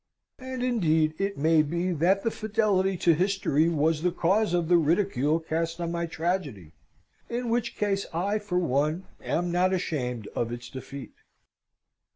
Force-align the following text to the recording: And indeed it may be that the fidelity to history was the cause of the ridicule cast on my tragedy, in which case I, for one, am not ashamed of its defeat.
And 0.39 0.63
indeed 0.63 1.13
it 1.19 1.37
may 1.37 1.61
be 1.61 1.91
that 1.91 2.23
the 2.23 2.31
fidelity 2.31 2.97
to 3.05 3.13
history 3.13 3.69
was 3.69 4.01
the 4.01 4.11
cause 4.11 4.51
of 4.55 4.67
the 4.67 4.77
ridicule 4.77 5.39
cast 5.39 5.79
on 5.79 5.91
my 5.91 6.07
tragedy, 6.07 6.71
in 7.29 7.49
which 7.49 7.75
case 7.77 8.07
I, 8.11 8.39
for 8.39 8.57
one, 8.57 9.05
am 9.23 9.51
not 9.51 9.73
ashamed 9.73 10.27
of 10.35 10.51
its 10.51 10.71
defeat. 10.71 11.13